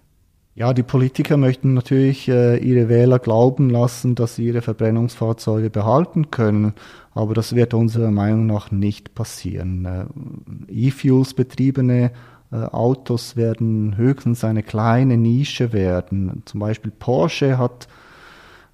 Ja, 0.56 0.74
die 0.74 0.82
Politiker 0.82 1.36
möchten 1.36 1.74
natürlich 1.74 2.28
äh, 2.28 2.56
ihre 2.56 2.88
Wähler 2.88 3.20
glauben 3.20 3.70
lassen, 3.70 4.16
dass 4.16 4.34
sie 4.34 4.46
ihre 4.46 4.62
Verbrennungsfahrzeuge 4.62 5.70
behalten 5.70 6.32
können, 6.32 6.74
aber 7.14 7.34
das 7.34 7.54
wird 7.54 7.72
unserer 7.72 8.10
Meinung 8.10 8.46
nach 8.46 8.72
nicht 8.72 9.14
passieren. 9.14 9.84
Äh, 9.84 10.86
E-Fuels 10.88 11.34
betriebene 11.34 12.10
äh, 12.50 12.56
Autos 12.56 13.36
werden 13.36 13.96
höchstens 13.96 14.42
eine 14.42 14.64
kleine 14.64 15.16
Nische 15.16 15.72
werden. 15.72 16.42
Zum 16.46 16.58
Beispiel 16.58 16.90
Porsche 16.90 17.58
hat 17.58 17.86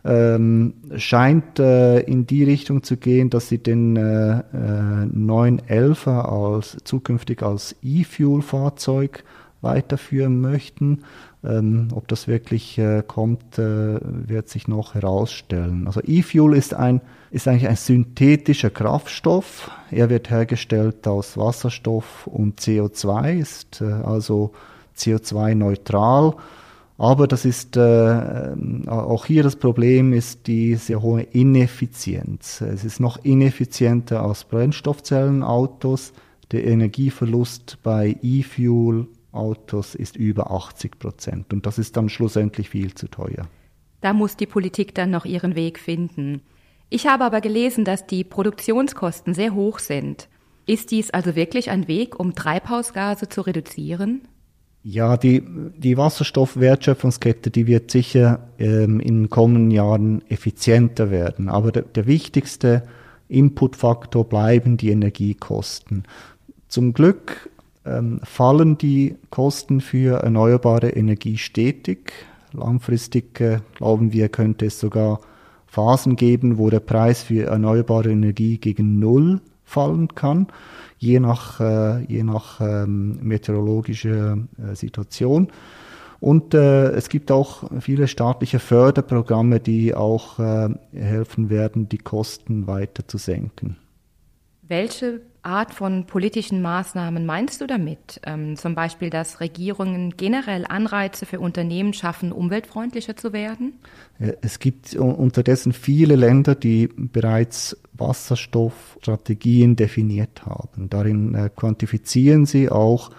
ähm, 0.05 0.75
scheint 0.97 1.59
äh, 1.59 2.01
in 2.01 2.27
die 2.27 2.45
Richtung 2.45 2.83
zu 2.83 2.97
gehen, 2.97 3.31
dass 3.31 3.49
sie 3.49 3.59
den 3.59 3.97
äh, 3.97 4.39
äh, 4.39 5.07
911er 5.07 6.29
als 6.29 6.77
zukünftig 6.85 7.43
als 7.43 7.77
E-Fuel-Fahrzeug 7.83 9.25
weiterführen 9.61 10.41
möchten. 10.41 11.03
Ähm, 11.45 11.89
ob 11.93 12.09
das 12.09 12.29
wirklich 12.29 12.79
äh, 12.79 13.03
kommt, 13.07 13.59
äh, 13.59 13.99
wird 14.03 14.49
sich 14.49 14.69
noch 14.69 14.95
herausstellen. 14.95 15.87
Also 15.87 16.01
E-Fuel 16.05 16.55
ist 16.55 16.75
ist 17.31 17.49
eigentlich 17.49 17.69
ein 17.69 17.77
synthetischer 17.77 18.71
Kraftstoff. 18.71 19.71
Er 19.91 20.11
wird 20.11 20.31
hergestellt 20.31 21.07
aus 21.09 21.37
Wasserstoff 21.37 22.27
und 22.27 22.61
CO2, 22.61 23.39
ist 23.39 23.81
äh, 23.81 23.85
also 23.85 24.53
CO2-neutral 24.97 26.35
aber 26.99 27.27
das 27.27 27.45
ist 27.45 27.77
äh, 27.77 27.81
auch 28.87 29.27
hier 29.27 29.43
das 29.43 29.57
Problem 29.57 30.13
ist 30.13 30.47
die 30.47 30.75
sehr 30.77 31.03
hohe 31.03 31.23
Ineffizienz. 31.23 32.61
Es 32.61 32.85
ist 32.85 33.01
noch 33.01 33.25
ineffizienter 33.25 34.23
als 34.23 34.45
Brennstoffzellenautos. 34.45 36.13
Der 36.53 36.65
Energieverlust 36.65 37.79
bei 37.83 38.17
E-Fuel-Autos 38.23 39.95
ist 39.95 40.17
über 40.17 40.51
80 40.51 40.99
Prozent 40.99 41.53
und 41.53 41.67
das 41.67 41.79
ist 41.79 41.97
dann 41.97 42.09
schlussendlich 42.09 42.69
viel 42.69 42.95
zu 42.95 43.09
teuer. 43.09 43.49
Da 44.03 44.13
muss 44.13 44.37
die 44.37 44.47
Politik 44.47 44.95
dann 44.95 45.11
noch 45.11 45.25
ihren 45.25 45.55
Weg 45.55 45.79
finden. 45.79 46.43
Ich 46.91 47.07
habe 47.07 47.25
aber 47.25 47.41
gelesen, 47.41 47.85
dass 47.87 48.07
die 48.07 48.23
Produktionskosten 48.23 49.33
sehr 49.33 49.55
hoch 49.55 49.79
sind. 49.79 50.29
Ist 50.67 50.91
dies 50.91 51.11
also 51.11 51.35
wirklich 51.35 51.71
ein 51.71 51.89
Weg, 51.89 52.21
um 52.21 52.35
Treibhausgase 52.35 53.29
zu 53.29 53.41
reduzieren? 53.41 54.29
Ja, 54.85 55.17
die, 55.17 55.45
die 55.77 55.97
Wasserstoffwertschöpfungskette, 55.97 57.51
die 57.51 57.69
wird 57.69 57.91
sicher 57.93 58.49
ähm, 58.59 58.99
in 58.99 59.23
den 59.23 59.31
kommenden 59.31 59.71
Jahren 59.71 60.23
effizienter 60.29 61.11
werden. 61.12 61.49
Aber 61.49 61.71
der, 61.71 61.83
der 61.83 62.07
wichtigste 62.07 62.83
Inputfaktor 63.29 64.25
bleiben 64.25 64.77
die 64.77 64.91
Energiekosten. 64.91 66.03
Zum 66.67 66.95
Glück 66.95 67.51
ähm, 67.85 68.21
fallen 68.25 68.77
die 68.77 69.17
Kosten 69.31 69.81
für 69.81 70.23
erneuerbare 70.23 70.91
Energie 70.91 71.39
stetig. 71.39 72.12
Langfristig 72.53 73.41
äh, 73.41 73.61
glauben 73.77 74.12
wir, 74.12 74.29
könnte 74.31 74.67
es 74.67 74.81
sogar 74.81 75.21
Phasen 75.69 76.17
geben, 76.17 76.59
wo 76.59 76.71
der 76.71 76.81
Preis 76.81 77.23
für 77.23 77.47
erneuerbare 77.47 78.11
Energie 78.11 78.59
gegen 78.59 78.99
Null 78.99 79.41
fallen 79.73 80.14
kann 80.14 80.47
je 81.02 81.19
nach, 81.19 81.61
äh, 81.61 82.05
je 82.05 82.23
nach 82.23 82.61
ähm, 82.61 83.19
meteorologischer 83.23 84.38
äh, 84.57 84.75
Situation. 84.76 85.49
Und 86.21 86.55
äh, 86.55 86.91
es 86.91 87.09
gibt 87.09 87.33
auch 87.33 87.69
viele 87.81 88.07
staatliche 88.07 88.61
Förderprogramme, 88.61 89.59
die 89.59 89.97
auch 89.97 90.38
äh, 90.38 90.69
helfen 90.95 91.50
werden, 91.50 91.88
die 91.88 91.99
Kosten 91.99 92.69
weiter 92.69 93.09
zu 93.09 93.19
senken. 93.19 93.76
Welche 94.62 95.23
Art 95.43 95.75
von 95.75 96.07
politischen 96.07 96.63
Maßnahmen 96.63 97.27
meinst 97.27 97.61
du 97.61 97.67
damit? 97.67 98.21
Ähm, 98.25 98.57
zum 98.57 98.75
Beispiel, 98.77 99.11
dass 99.11 99.41
Regierungen 99.41 100.17
generell 100.17 100.65
Anreize 100.69 101.27
für 101.27 101.41
Unternehmen 101.41 101.93
schaffen, 101.93 102.31
umweltfreundlicher 102.31 103.17
zu 103.17 103.33
werden? 103.33 103.75
Es 104.41 104.61
gibt 104.61 104.95
unterdessen 104.95 105.73
viele 105.73 106.15
Länder, 106.15 106.55
die 106.55 106.89
bereits 106.95 107.77
Wasserstoffstrategien 107.95 109.75
definiert 109.75 110.47
haben. 110.47 110.89
Darin 110.89 111.35
äh, 111.35 111.51
quantifizieren 111.55 112.47
sie 112.47 112.71
auch 112.71 113.11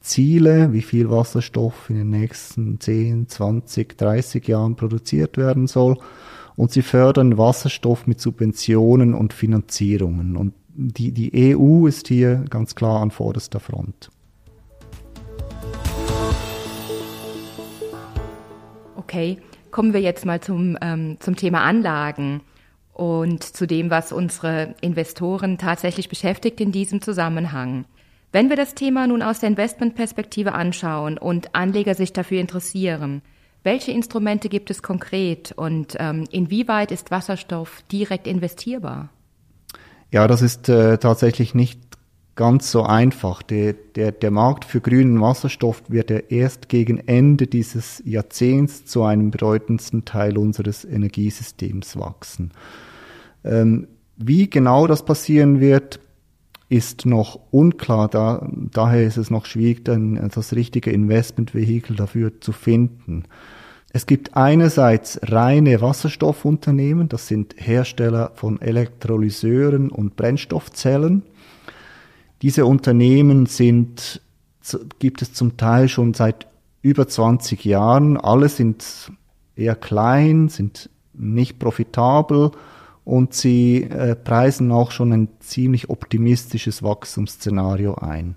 Ziele, 0.00 0.72
wie 0.72 0.82
viel 0.82 1.10
Wasserstoff 1.10 1.88
in 1.90 1.96
den 1.96 2.10
nächsten 2.10 2.78
10, 2.78 3.28
20, 3.28 3.96
30 3.96 4.46
Jahren 4.46 4.76
produziert 4.76 5.38
werden 5.38 5.66
soll. 5.66 5.98
Und 6.56 6.70
sie 6.70 6.82
fördern 6.82 7.36
Wasserstoff 7.36 8.06
mit 8.06 8.20
Subventionen 8.20 9.14
und 9.14 9.32
Finanzierungen. 9.32 10.36
Und 10.36 10.52
die, 10.74 11.12
die 11.12 11.56
EU 11.56 11.86
ist 11.86 12.08
hier 12.08 12.44
ganz 12.50 12.74
klar 12.74 13.00
an 13.00 13.10
vorderster 13.10 13.60
Front. 13.60 14.10
Okay, 18.96 19.38
kommen 19.70 19.92
wir 19.92 20.00
jetzt 20.00 20.26
mal 20.26 20.40
zum, 20.40 20.76
ähm, 20.80 21.16
zum 21.20 21.36
Thema 21.36 21.62
Anlagen 21.62 22.40
und 22.92 23.42
zu 23.42 23.66
dem, 23.66 23.90
was 23.90 24.12
unsere 24.12 24.74
Investoren 24.80 25.58
tatsächlich 25.58 26.08
beschäftigt 26.08 26.60
in 26.60 26.72
diesem 26.72 27.02
Zusammenhang. 27.02 27.84
Wenn 28.32 28.48
wir 28.48 28.56
das 28.56 28.74
Thema 28.74 29.06
nun 29.06 29.22
aus 29.22 29.40
der 29.40 29.50
Investmentperspektive 29.50 30.52
anschauen 30.52 31.18
und 31.18 31.54
Anleger 31.54 31.94
sich 31.94 32.12
dafür 32.12 32.40
interessieren, 32.40 33.22
welche 33.62 33.92
Instrumente 33.92 34.48
gibt 34.48 34.70
es 34.70 34.82
konkret 34.82 35.52
und 35.52 35.96
ähm, 35.98 36.24
inwieweit 36.30 36.90
ist 36.90 37.10
Wasserstoff 37.10 37.82
direkt 37.90 38.26
investierbar? 38.26 39.10
Ja, 40.14 40.28
das 40.28 40.42
ist 40.42 40.68
äh, 40.68 40.98
tatsächlich 40.98 41.56
nicht 41.56 41.80
ganz 42.36 42.70
so 42.70 42.84
einfach. 42.84 43.42
Der, 43.42 43.72
der, 43.72 44.12
der 44.12 44.30
Markt 44.30 44.64
für 44.64 44.80
grünen 44.80 45.20
Wasserstoff 45.20 45.82
wird 45.88 46.08
ja 46.08 46.18
erst 46.18 46.68
gegen 46.68 46.98
Ende 46.98 47.48
dieses 47.48 48.00
Jahrzehnts 48.04 48.84
zu 48.84 49.02
einem 49.02 49.32
bedeutendsten 49.32 50.04
Teil 50.04 50.38
unseres 50.38 50.84
Energiesystems 50.84 51.98
wachsen. 51.98 52.52
Ähm, 53.42 53.88
wie 54.16 54.48
genau 54.48 54.86
das 54.86 55.04
passieren 55.04 55.58
wird, 55.58 55.98
ist 56.68 57.06
noch 57.06 57.40
unklar. 57.50 58.06
Da, 58.06 58.48
daher 58.70 59.04
ist 59.04 59.16
es 59.16 59.32
noch 59.32 59.46
schwierig, 59.46 59.84
dann 59.84 60.30
das 60.32 60.52
richtige 60.52 60.92
Investmentvehikel 60.92 61.96
dafür 61.96 62.40
zu 62.40 62.52
finden. 62.52 63.24
Es 63.96 64.06
gibt 64.06 64.36
einerseits 64.36 65.20
reine 65.22 65.80
Wasserstoffunternehmen, 65.80 67.08
das 67.08 67.28
sind 67.28 67.54
Hersteller 67.56 68.32
von 68.34 68.60
Elektrolyseuren 68.60 69.88
und 69.88 70.16
Brennstoffzellen. 70.16 71.22
Diese 72.42 72.66
Unternehmen 72.66 73.46
sind, 73.46 74.20
gibt 74.98 75.22
es 75.22 75.32
zum 75.32 75.56
Teil 75.56 75.88
schon 75.88 76.12
seit 76.12 76.48
über 76.82 77.06
20 77.06 77.64
Jahren. 77.64 78.16
Alle 78.16 78.48
sind 78.48 79.12
eher 79.54 79.76
klein, 79.76 80.48
sind 80.48 80.90
nicht 81.12 81.60
profitabel 81.60 82.50
und 83.04 83.32
sie 83.32 83.84
äh, 83.84 84.16
preisen 84.16 84.72
auch 84.72 84.90
schon 84.90 85.12
ein 85.12 85.28
ziemlich 85.38 85.88
optimistisches 85.88 86.82
Wachstumsszenario 86.82 87.94
ein. 87.94 88.34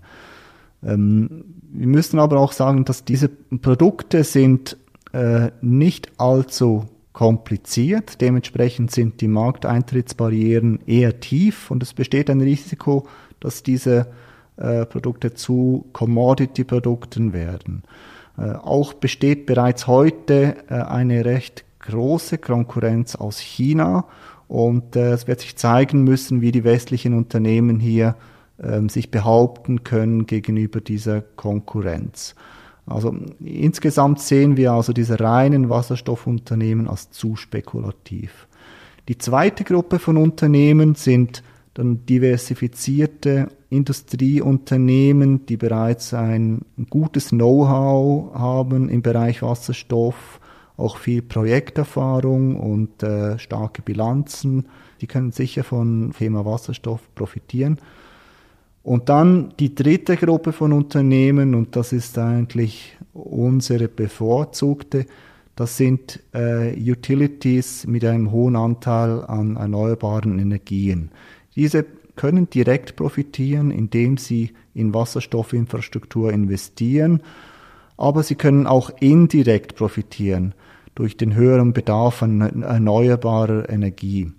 Ähm, 0.84 1.46
wir 1.72 1.88
müssen 1.88 2.20
aber 2.20 2.40
auch 2.40 2.52
sagen, 2.52 2.86
dass 2.86 3.06
diese 3.06 3.28
Produkte 3.28 4.24
sind 4.24 4.78
äh, 5.14 5.52
nicht 5.62 6.12
allzu 6.18 6.86
kompliziert. 7.14 8.22
Dementsprechend 8.22 8.92
sind 8.92 9.22
die 9.22 9.28
Markteintrittsbarrieren 9.28 10.80
eher 10.86 11.20
tief 11.20 11.72
und 11.72 11.82
es 11.82 11.94
besteht 11.94 12.30
ein 12.30 12.42
Risiko, 12.42 13.08
dass 13.40 13.64
diese 13.64 14.08
äh, 14.58 14.86
Produkte 14.86 15.34
zu 15.34 15.88
Commodity-Produkten 15.94 17.34
werden. 17.34 17.84
Äh, 18.38 18.52
auch 18.52 18.94
besteht 18.94 19.46
bereits 19.46 19.88
heute 19.88 20.58
äh, 20.70 20.74
eine 20.76 21.26
recht 21.26 21.66
große 21.80 22.38
Konkurrenz 22.38 23.16
aus 23.16 23.40
China 23.40 24.06
und 24.48 24.96
äh, 24.96 25.12
es 25.12 25.28
wird 25.28 25.42
sich 25.42 25.56
zeigen 25.56 26.04
müssen, 26.04 26.42
wie 26.42 26.52
die 26.52 26.64
westlichen 26.64 27.14
Unternehmen 27.14 27.80
hier 27.80 28.16
ähm, 28.62 28.90
sich 28.90 29.12
behaupten 29.12 29.84
können 29.84 30.26
gegenüber 30.26 30.82
dieser 30.82 31.22
Konkurrenz. 31.22 32.36
Also 32.88 33.14
insgesamt 33.44 34.22
sehen 34.22 34.56
wir 34.56 34.72
also 34.72 34.94
diese 34.94 35.20
reinen 35.20 35.70
Wasserstoffunternehmen 35.70 36.88
als 36.88 37.12
zu 37.12 37.36
spekulativ. 37.36 38.48
Die 39.10 39.18
zweite 39.18 39.64
Gruppe 39.64 40.00
von 40.00 40.18
Unternehmen 40.18 40.96
sind 40.96 41.44
dann 41.74 42.06
diversifizierte 42.06 43.50
Industrieunternehmen, 43.70 45.46
die 45.46 45.58
bereits 45.58 46.14
ein 46.14 46.62
gutes 46.90 47.30
Know-how 47.30 48.34
haben 48.34 48.90
im 48.90 49.02
Bereich 49.02 49.42
Wasserstoff, 49.42 50.40
auch 50.78 50.98
viel 50.98 51.22
Projekterfahrung 51.22 52.56
und 52.56 53.04
äh, 53.04 53.38
starke 53.38 53.82
Bilanzen. 53.82 54.68
Die 55.02 55.08
können 55.08 55.32
sicher 55.32 55.64
von 55.64 56.14
Thema 56.18 56.46
Wasserstoff 56.46 57.02
profitieren. 57.16 57.80
Und 58.88 59.10
dann 59.10 59.54
die 59.60 59.76
dritte 59.76 60.16
Gruppe 60.16 60.54
von 60.54 60.72
Unternehmen, 60.72 61.56
und 61.56 61.76
das 61.76 61.92
ist 61.92 62.18
eigentlich 62.18 62.98
unsere 63.14 63.90
bevorzugte, 63.90 65.06
das 65.58 65.76
sind 65.76 66.22
äh, 66.34 66.74
Utilities 66.90 67.86
mit 67.86 68.06
einem 68.06 68.32
hohen 68.32 68.56
Anteil 68.56 69.26
an 69.26 69.58
erneuerbaren 69.58 70.40
Energien. 70.40 71.12
Diese 71.58 71.86
können 72.16 72.50
direkt 72.50 72.96
profitieren, 72.96 73.72
indem 73.72 74.16
sie 74.16 74.54
in 74.74 74.94
Wasserstoffinfrastruktur 74.94 76.32
investieren, 76.32 77.22
aber 77.98 78.24
sie 78.24 78.36
können 78.36 78.68
auch 78.68 78.90
indirekt 79.02 79.76
profitieren 79.76 80.54
durch 80.96 81.18
den 81.18 81.36
höheren 81.36 81.74
Bedarf 81.74 82.24
an 82.24 82.40
erneuerbarer 82.64 83.70
Energie. 83.70 84.32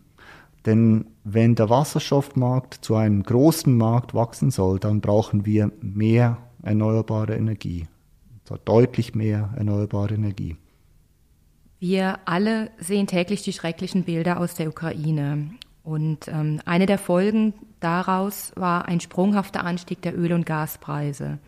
Denn 0.67 1.07
wenn 1.25 1.55
der 1.55 1.71
Wasserstoffmarkt 1.71 2.75
zu 2.75 2.97
einem 2.97 3.23
großen 3.23 3.77
Markt 3.77 4.15
wachsen 4.15 4.51
soll, 4.51 4.79
dann 4.79 5.01
brauchen 5.01 5.47
wir 5.47 5.73
mehr 5.81 6.39
erneuerbare 6.63 7.37
Energie. 7.37 7.87
Und 8.31 8.47
zwar 8.47 8.59
deutlich 8.59 9.15
mehr 9.15 9.51
erneuerbare 9.57 10.15
Energie. 10.15 10.57
Wir 11.81 12.19
alle 12.25 12.71
sehen 12.79 13.07
täglich 13.07 13.43
die 13.43 13.53
schrecklichen 13.53 14.05
Bilder 14.05 14.41
aus 14.41 14.55
der 14.55 14.69
Ukraine. 14.69 15.51
Und 15.85 16.29
ähm, 16.29 16.61
eine 16.65 16.87
der 16.87 16.99
Folgen 16.99 17.55
daraus 17.81 18.53
war 18.57 18.87
ein 18.87 19.01
sprunghafter 19.01 19.65
Anstieg 19.65 20.03
der 20.03 20.19
Öl- 20.19 20.33
und 20.33 20.45
Gaspreise. 20.45 21.39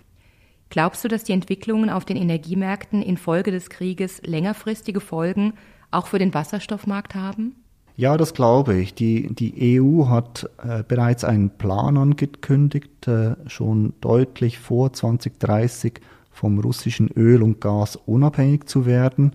Glaubst 0.71 1.03
du, 1.05 1.09
dass 1.09 1.25
die 1.25 1.33
Entwicklungen 1.33 1.91
auf 1.91 2.05
den 2.05 2.17
Energiemärkten 2.17 3.03
infolge 3.03 3.51
des 3.51 3.71
Krieges 3.71 4.23
längerfristige 4.23 5.01
Folgen 5.01 5.55
auch 5.91 6.07
für 6.07 6.21
den 6.21 6.33
Wasserstoffmarkt 6.33 7.17
haben? 7.17 7.57
Ja, 8.01 8.17
das 8.17 8.33
glaube 8.33 8.77
ich. 8.77 8.95
Die, 8.95 9.29
die 9.35 9.79
EU 9.79 10.07
hat 10.09 10.49
äh, 10.67 10.83
bereits 10.83 11.23
einen 11.23 11.51
Plan 11.51 11.99
angekündigt, 11.99 13.07
äh, 13.07 13.37
schon 13.47 13.93
deutlich 14.01 14.59
vor 14.59 14.95
2030 14.95 16.01
vom 16.31 16.59
russischen 16.61 17.11
Öl 17.11 17.43
und 17.43 17.61
Gas 17.61 17.97
unabhängig 17.97 18.67
zu 18.67 18.87
werden. 18.87 19.33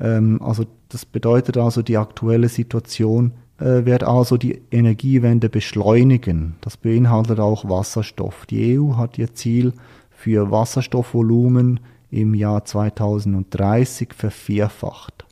Ähm, 0.00 0.42
also 0.42 0.64
das 0.88 1.04
bedeutet 1.04 1.58
also, 1.58 1.80
die 1.82 1.96
aktuelle 1.96 2.48
Situation 2.48 3.34
äh, 3.60 3.84
wird 3.84 4.02
also 4.02 4.36
die 4.36 4.62
Energiewende 4.72 5.48
beschleunigen. 5.48 6.56
Das 6.62 6.76
beinhaltet 6.76 7.38
auch 7.38 7.68
Wasserstoff. 7.68 8.46
Die 8.46 8.80
EU 8.80 8.96
hat 8.96 9.16
ihr 9.16 9.32
Ziel 9.32 9.72
für 10.10 10.50
Wasserstoffvolumen 10.50 11.78
im 12.10 12.34
Jahr 12.34 12.64
2030 12.64 14.12
vervierfacht. 14.12 15.25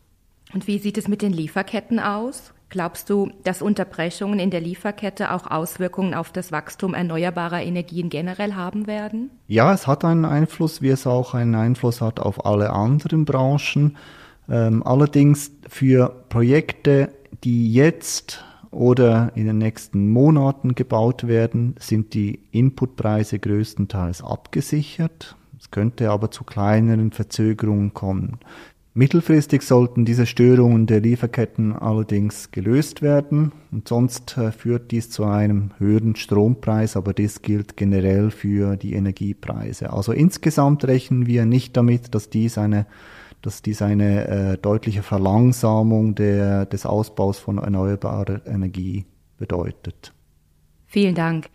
Und 0.55 0.69
wie 0.69 0.79
sieht 0.79 0.97
es 0.97 1.09
mit 1.09 1.21
den 1.21 1.33
Lieferketten 1.33 1.99
aus? 1.99 2.55
Glaubst 2.71 3.11
du, 3.11 3.31
dass 3.43 3.61
Unterbrechungen 3.61 4.39
in 4.39 4.51
der 4.51 4.61
Lieferkette 4.61 5.33
auch 5.33 5.49
Auswirkungen 5.49 6.15
auf 6.15 6.31
das 6.31 6.53
Wachstum 6.53 6.95
erneuerbarer 6.95 7.63
Energien 7.63 8.09
generell 8.09 8.55
haben 8.55 8.87
werden? 8.87 9.31
Ja, 9.49 9.75
es 9.75 9.87
hat 9.87 10.05
einen 10.05 10.25
Einfluss, 10.25 10.81
wie 10.81 10.89
es 10.89 11.07
auch 11.07 11.35
einen 11.35 11.57
Einfluss 11.57 12.01
hat 12.01 12.21
auf 12.21 12.47
alle 12.47 12.71
anderen 12.71 13.25
Branchen. 13.25 13.97
Ähm, 14.49 14.83
allerdings 14.85 15.51
für 15.69 16.25
Projekte, 16.29 17.13
die 17.43 17.73
jetzt 17.73 18.45
oder 18.71 19.33
in 19.35 19.47
den 19.47 19.59
nächsten 19.59 20.09
Monaten 20.09 20.75
gebaut 20.75 21.27
werden, 21.27 21.75
sind 21.79 22.15
die 22.15 22.41
Inputpreise 22.51 23.39
größtenteils 23.39 24.23
abgesichert. 24.23 25.37
Es 25.59 25.71
könnte 25.71 26.11
aber 26.11 26.31
zu 26.31 26.45
kleineren 26.45 27.11
Verzögerungen 27.13 27.95
kommen. 27.95 28.39
Mittelfristig 28.97 29.63
sollten 29.63 30.05
diese 30.05 30.25
Störungen 30.25 30.87
der 30.87 31.01
Lieferketten 31.01 31.73
allerdings 31.75 32.53
gelöst 32.53 33.03
werden 33.03 33.51
und 33.73 33.89
sonst 33.89 34.39
äh, 34.39 34.53
führt 34.53 34.93
dies 34.93 35.11
zu 35.11 35.25
einem 35.25 35.73
höheren 35.79 36.15
Strompreis, 36.15 36.97
aber 36.97 37.13
das 37.13 37.43
gilt 37.43 37.77
generell 37.77 38.31
für 38.31 38.77
die 38.77 38.95
Energiepreise. 38.95 39.93
Also 39.93 40.13
insgesamt 40.13 40.85
rechnen 40.85 41.27
wir 41.27 41.45
nicht 41.45 41.77
damit, 41.77 42.15
dass 42.15 42.31
dies 42.31 42.57
eine, 42.57 42.87
dass 43.43 43.63
dies 43.63 43.83
eine 43.83 44.29
äh, 44.29 44.59
deutliche 44.59 45.03
Verlangsamung 45.03 46.15
der, 46.15 46.65
des 46.65 46.87
Ausbaus 46.87 47.41
von 47.41 47.59
erneuerbarer 47.59 48.47
Energie 48.47 49.07
bedeutet. 49.39 50.13
Vielen 50.87 51.17
Dank. 51.17 51.47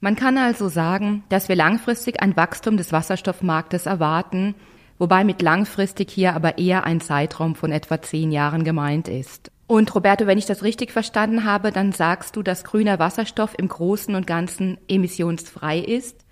Man 0.00 0.16
kann 0.16 0.36
also 0.36 0.68
sagen, 0.68 1.22
dass 1.28 1.48
wir 1.48 1.54
langfristig 1.54 2.20
ein 2.20 2.36
Wachstum 2.36 2.76
des 2.76 2.90
Wasserstoffmarktes 2.90 3.86
erwarten, 3.86 4.56
wobei 5.00 5.24
mit 5.24 5.42
langfristig 5.42 6.10
hier 6.10 6.34
aber 6.34 6.58
eher 6.58 6.84
ein 6.84 7.00
Zeitraum 7.00 7.56
von 7.56 7.72
etwa 7.72 8.00
zehn 8.00 8.30
Jahren 8.30 8.62
gemeint 8.62 9.08
ist. 9.08 9.50
Und 9.66 9.92
Roberto, 9.94 10.26
wenn 10.26 10.38
ich 10.38 10.46
das 10.46 10.62
richtig 10.62 10.92
verstanden 10.92 11.44
habe, 11.44 11.72
dann 11.72 11.92
sagst 11.92 12.36
du, 12.36 12.42
dass 12.42 12.64
grüner 12.64 12.98
Wasserstoff 12.98 13.54
im 13.56 13.68
Großen 13.68 14.14
und 14.14 14.26
Ganzen 14.26 14.78
emissionsfrei 14.88 15.78
ist. 15.78 16.24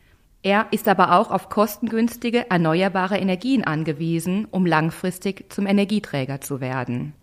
Er 0.42 0.66
ist 0.70 0.86
aber 0.86 1.18
auch 1.18 1.30
auf 1.30 1.48
kostengünstige, 1.48 2.50
erneuerbare 2.50 3.16
Energien 3.16 3.64
angewiesen, 3.64 4.46
um 4.50 4.66
langfristig 4.66 5.52
zum 5.52 5.66
Energieträger 5.66 6.40
zu 6.40 6.60
werden. 6.60 7.14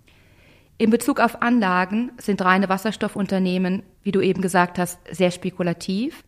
In 0.78 0.90
Bezug 0.90 1.20
auf 1.20 1.42
Anlagen 1.42 2.12
sind 2.18 2.44
reine 2.44 2.70
Wasserstoffunternehmen, 2.70 3.84
wie 4.04 4.12
du 4.12 4.20
eben 4.20 4.42
gesagt 4.42 4.80
hast, 4.80 5.00
sehr 5.12 5.32
spekulativ 5.32 6.24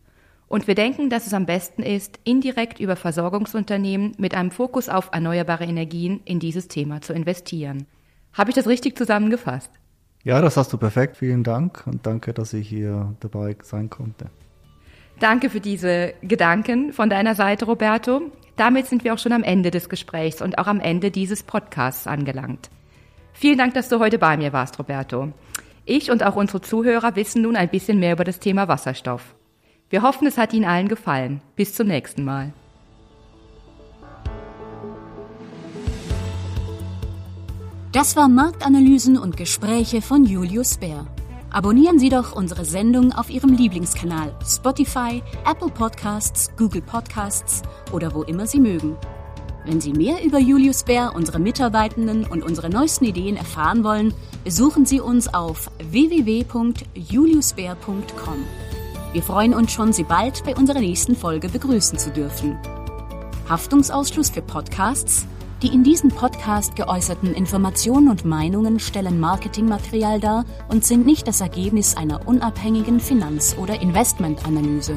und 0.48 0.66
wir 0.66 0.74
denken, 0.74 1.10
dass 1.10 1.26
es 1.26 1.34
am 1.34 1.46
besten 1.46 1.82
ist, 1.82 2.18
indirekt 2.24 2.80
über 2.80 2.96
Versorgungsunternehmen 2.96 4.12
mit 4.18 4.34
einem 4.34 4.50
Fokus 4.50 4.88
auf 4.88 5.10
erneuerbare 5.12 5.64
Energien 5.64 6.20
in 6.24 6.40
dieses 6.40 6.68
Thema 6.68 7.02
zu 7.02 7.12
investieren. 7.12 7.86
Habe 8.32 8.50
ich 8.50 8.56
das 8.56 8.66
richtig 8.66 8.96
zusammengefasst? 8.96 9.70
Ja, 10.24 10.40
das 10.40 10.56
hast 10.56 10.72
du 10.72 10.78
perfekt. 10.78 11.16
Vielen 11.16 11.44
Dank 11.44 11.86
und 11.86 12.06
danke, 12.06 12.32
dass 12.32 12.52
ich 12.52 12.68
hier 12.68 13.14
dabei 13.20 13.56
sein 13.62 13.90
konnte. 13.90 14.30
Danke 15.20 15.50
für 15.50 15.60
diese 15.60 16.14
Gedanken 16.22 16.92
von 16.92 17.10
deiner 17.10 17.34
Seite, 17.34 17.66
Roberto. 17.66 18.22
Damit 18.56 18.86
sind 18.86 19.04
wir 19.04 19.14
auch 19.14 19.18
schon 19.18 19.32
am 19.32 19.42
Ende 19.42 19.70
des 19.70 19.88
Gesprächs 19.88 20.40
und 20.40 20.58
auch 20.58 20.66
am 20.66 20.80
Ende 20.80 21.10
dieses 21.10 21.42
Podcasts 21.42 22.06
angelangt. 22.06 22.70
Vielen 23.32 23.58
Dank, 23.58 23.74
dass 23.74 23.88
du 23.88 24.00
heute 24.00 24.18
bei 24.18 24.36
mir 24.36 24.52
warst, 24.52 24.78
Roberto. 24.78 25.32
Ich 25.84 26.10
und 26.10 26.24
auch 26.24 26.36
unsere 26.36 26.60
Zuhörer 26.60 27.16
wissen 27.16 27.42
nun 27.42 27.56
ein 27.56 27.68
bisschen 27.68 27.98
mehr 27.98 28.12
über 28.12 28.24
das 28.24 28.40
Thema 28.40 28.68
Wasserstoff. 28.68 29.34
Wir 29.90 30.02
hoffen, 30.02 30.26
es 30.26 30.36
hat 30.36 30.52
Ihnen 30.52 30.66
allen 30.66 30.88
gefallen. 30.88 31.40
Bis 31.56 31.72
zum 31.74 31.88
nächsten 31.88 32.22
Mal. 32.24 32.52
Das 37.92 38.14
war 38.16 38.28
Marktanalysen 38.28 39.16
und 39.16 39.38
Gespräche 39.38 40.02
von 40.02 40.26
Julius 40.26 40.76
Bär. 40.76 41.06
Abonnieren 41.50 41.98
Sie 41.98 42.10
doch 42.10 42.36
unsere 42.36 42.66
Sendung 42.66 43.12
auf 43.12 43.30
Ihrem 43.30 43.54
Lieblingskanal 43.54 44.36
Spotify, 44.46 45.22
Apple 45.50 45.70
Podcasts, 45.70 46.50
Google 46.58 46.82
Podcasts 46.82 47.62
oder 47.90 48.14
wo 48.14 48.24
immer 48.24 48.46
Sie 48.46 48.60
mögen. 48.60 48.94
Wenn 49.64 49.80
Sie 49.80 49.94
mehr 49.94 50.22
über 50.22 50.38
Julius 50.38 50.84
Bär, 50.84 51.14
unsere 51.14 51.38
Mitarbeitenden 51.38 52.26
und 52.26 52.42
unsere 52.42 52.68
neuesten 52.68 53.06
Ideen 53.06 53.38
erfahren 53.38 53.84
wollen, 53.84 54.12
besuchen 54.44 54.84
Sie 54.84 55.00
uns 55.00 55.32
auf 55.32 55.70
www.juliusbär.com. 55.78 58.44
Wir 59.18 59.24
freuen 59.24 59.52
uns 59.52 59.72
schon, 59.72 59.92
Sie 59.92 60.04
bald 60.04 60.44
bei 60.44 60.54
unserer 60.54 60.78
nächsten 60.78 61.16
Folge 61.16 61.48
begrüßen 61.48 61.98
zu 61.98 62.12
dürfen. 62.12 62.56
Haftungsausschluss 63.48 64.30
für 64.30 64.42
Podcasts 64.42 65.26
die 65.60 65.74
in 65.74 65.82
diesem 65.82 66.10
Podcast 66.10 66.76
geäußerten 66.76 67.34
Informationen 67.34 68.08
und 68.10 68.24
Meinungen 68.24 68.78
stellen 68.78 69.18
Marketingmaterial 69.18 70.20
dar 70.20 70.44
und 70.68 70.84
sind 70.84 71.04
nicht 71.04 71.26
das 71.26 71.40
Ergebnis 71.40 71.96
einer 71.96 72.28
unabhängigen 72.28 73.00
Finanz- 73.00 73.56
oder 73.58 73.80
Investmentanalyse. 73.80 74.96